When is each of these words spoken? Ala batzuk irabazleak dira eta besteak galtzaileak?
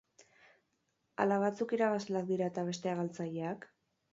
Ala 1.25 1.37
batzuk 1.45 1.75
irabazleak 1.79 2.27
dira 2.33 2.51
eta 2.53 2.67
besteak 2.71 3.01
galtzaileak? 3.03 3.71